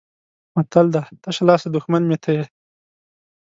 متل 0.55 0.87
دی: 0.93 1.03
تشه 1.23 1.43
لاسه 1.49 1.67
دښمن 1.75 2.01
مې 2.09 2.17
ته 2.23 2.29
یې. 2.37 2.43